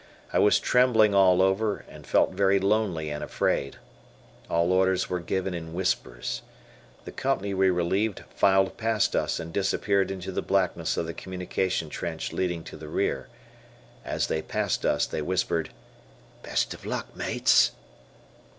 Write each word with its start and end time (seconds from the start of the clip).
I 0.33 0.39
was 0.39 0.59
trembling 0.59 1.13
all 1.13 1.43
over, 1.43 1.85
and 1.87 2.07
felt 2.07 2.31
very 2.31 2.57
lonely 2.59 3.11
and 3.11 3.23
afraid. 3.23 3.75
All 4.49 4.71
orders 4.73 5.11
were 5.11 5.19
given 5.19 5.53
in 5.53 5.75
whispers. 5.75 6.41
The 7.05 7.11
company 7.11 7.53
we 7.53 7.69
relieved 7.69 8.23
filed 8.33 8.77
past 8.77 9.15
us 9.15 9.39
and 9.39 9.53
disappeared 9.53 10.09
into 10.09 10.31
the 10.31 10.41
blackness 10.41 10.97
of 10.97 11.05
the 11.05 11.13
communication 11.13 11.87
trench 11.87 12.33
leading 12.33 12.63
to 12.63 12.77
the 12.77 12.87
rear. 12.89 13.27
As 14.03 14.25
they 14.25 14.41
passed 14.41 14.87
us, 14.87 15.05
they 15.05 15.21
whispered, 15.21 15.69
"The 16.41 16.49
best 16.49 16.73
o' 16.73 16.89
luck 16.89 17.15
mates." 17.15 17.73